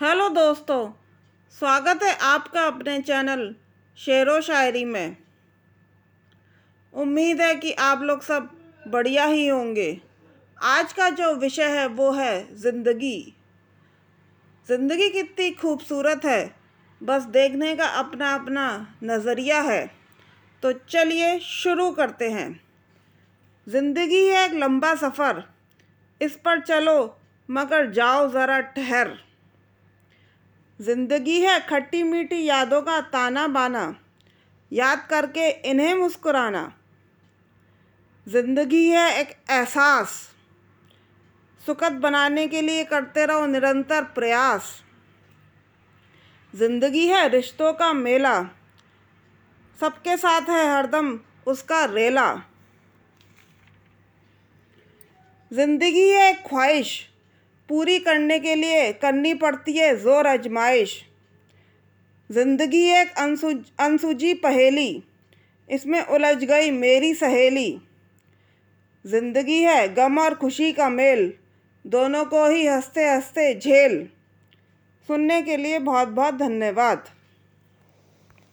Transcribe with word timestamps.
Hello 0.00 0.28
दोस्तों, 0.28 0.86
स्वागत 1.54 2.02
है 2.02 2.12
आपका 2.22 2.62
अपने 2.62 2.98
चैनल 3.00 3.54
शेर 3.98 4.28
व 4.30 4.40
शायरी 4.40 4.84
में। 4.84 5.16
उम्मीद 6.94 7.40
है 7.40 7.54
कि 7.54 7.72
आप 7.72 8.02
लोग 8.02 8.22
सब 8.22 8.48
बढ़िया 8.86 9.24
ही 9.24 9.46
होंगे। 9.48 9.86
आज 10.58 10.92
का 10.92 11.08
जो 11.10 11.32
विषय 11.34 11.68
है 11.70 11.86
वो 11.88 12.10
है 12.12 12.56
ज़िंदगी। 12.56 13.34
ज़िंदगी 14.66 15.08
कितनी 15.10 15.50
खूबसूरत 15.52 16.24
है, 16.24 16.54
बस 17.00 17.22
देखने 17.32 17.74
का 17.76 17.86
अपना 17.98 18.34
अपना 18.34 18.96
नज़रिया 19.04 19.60
है। 19.62 19.86
तो 20.62 20.72
चलिए 20.72 21.38
शुरू 21.40 21.90
करते 21.90 22.30
हैं। 22.30 22.48
ज़िंदगी 23.66 24.26
है 24.26 24.44
एक 24.46 24.54
लंबा 24.54 24.94
सफ़र, 24.96 25.42
इस 26.20 26.36
पर 26.36 26.60
चलो, 26.62 27.16
मगर 27.48 27.90
जाओ 27.92 28.28
ज़रा 28.30 28.60
ठहर। 28.60 29.18
ज़िंदगी 30.80 31.40
है 31.40 31.58
खट्टी 31.60 32.02
मीठी 32.02 32.44
यादों 32.44 32.80
का 32.82 33.00
ताना 33.00 33.46
बाना। 33.48 33.94
याद 34.72 35.06
करके 35.10 35.48
इन्हें 35.70 35.94
मुस्कुराना। 35.94 36.72
ज़िंदगी 38.26 38.88
है 38.88 39.10
एक 39.20 39.36
एहसास। 39.50 40.08
सुखद 41.62 41.92
बनाने 41.92 42.46
के 42.48 42.60
लिए 42.62 42.84
करते 42.84 43.26
रहो 43.26 43.46
निरंतर 43.46 44.04
प्रयास। 44.14 44.72
ज़िंदगी 46.54 47.06
है 47.08 47.28
रिश्तों 47.28 47.72
का 47.72 47.92
मेला। 47.92 48.42
सबके 49.78 50.16
साथ 50.16 50.50
है 50.50 50.66
हरदम 50.66 51.18
उसका 51.46 51.84
रेला। 51.84 52.32
ज़िंदगी 55.50 56.08
है 56.08 56.32
ख्वाहिश। 56.42 57.00
पूरी 57.68 57.98
करने 57.98 58.38
के 58.38 58.54
लिए 58.54 58.92
करनी 58.92 59.34
पड़ती 59.34 59.72
है 59.72 59.96
ज़ोर 59.96 60.26
आजमाइश। 60.26 61.00
ज़िंदगी 62.30 62.82
एक 62.92 63.14
अनसुजी 63.80 64.34
पहेली। 64.34 65.02
इसमें 65.68 66.00
उलझ 66.00 66.36
गई 66.44 66.70
मेरी 66.70 67.14
सहेली। 67.14 67.80
ज़िंदगी 69.04 69.60
है 69.62 69.88
गम 69.94 70.18
और 70.18 70.34
खुशी 70.34 70.72
का 70.72 70.88
मेल। 70.88 71.32
दोनों 71.84 72.24
को 72.24 72.46
ही 72.48 72.66
हँसते 72.66 73.04
हँसते 73.04 73.54
झेल। 73.54 74.06
सुनने 75.08 75.40
के 75.42 75.56
लिए 75.56 75.78
बहुत 75.80 76.08
बहुत 76.10 76.34
धन्यवाद। 76.34 77.08